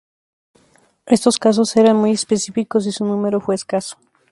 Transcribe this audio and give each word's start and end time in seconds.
Estos 1.05 1.37
casos 1.37 1.75
eran 1.75 1.95
muy 1.95 2.09
específicos 2.09 2.87
y 2.87 2.91
su 2.91 3.05
número 3.05 3.39
fue 3.39 3.53
escaso. 3.53 3.97